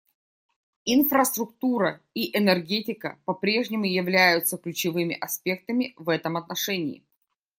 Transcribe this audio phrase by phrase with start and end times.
[0.85, 7.03] Инфраструктура и энергетика по-прежнему являются ключевыми аспектами в этом отношении.